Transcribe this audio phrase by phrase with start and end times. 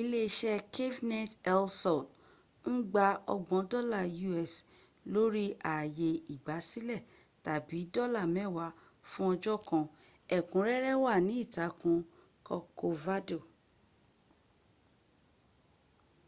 [0.00, 2.00] iléeṣẹ́ cafenet el sol
[2.72, 4.00] ń gba ọgbọ̀n dọ́la
[4.34, 4.54] us
[5.12, 7.04] lórí ààyè ìgbásílẹ̀
[7.44, 8.76] tàbí dọ́là mẹ́wàá
[9.10, 9.84] fún ọjọ́ kan;
[10.36, 11.98] ẹ̀kúnrẹ́rẹ́ wà ní ìtàkùn
[12.46, 13.38] corcovado